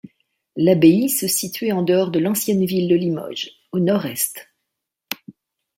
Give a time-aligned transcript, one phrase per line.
[0.55, 4.49] L'abbaye se situait en dehors de l'ancienne ville de Limoges, au nord-est.